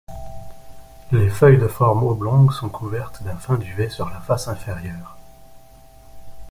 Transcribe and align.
Les 1.11 1.29
feuilles 1.29 1.59
de 1.59 1.67
forme 1.67 2.01
oblongue 2.07 2.51
sont 2.51 2.69
couvertes 2.69 3.21
d'un 3.21 3.37
fin 3.37 3.55
duvet 3.59 3.87
sur 3.91 4.09
la 4.09 4.19
face 4.19 4.47
inférieure. 4.47 5.15